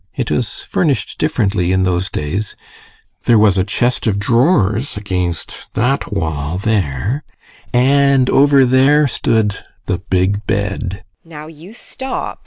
It 0.15 0.31
was 0.31 0.63
furnished 0.63 1.19
differently 1.19 1.71
in 1.71 1.83
those 1.83 2.09
days. 2.09 2.55
There 3.25 3.37
was 3.37 3.59
a 3.59 3.63
chest 3.63 4.07
of 4.07 4.17
drawers 4.17 4.97
against 4.97 5.71
that 5.75 6.11
wall 6.11 6.57
there 6.57 7.23
and 7.71 8.27
over 8.27 8.65
there 8.65 9.05
stood 9.07 9.59
the 9.85 9.99
big 9.99 10.47
bed. 10.47 11.03